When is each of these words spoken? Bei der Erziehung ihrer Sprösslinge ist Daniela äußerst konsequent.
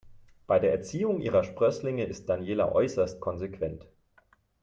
Bei 0.47 0.57
der 0.57 0.71
Erziehung 0.71 1.21
ihrer 1.21 1.43
Sprösslinge 1.43 2.05
ist 2.05 2.27
Daniela 2.27 2.71
äußerst 2.71 3.19
konsequent. 3.19 3.85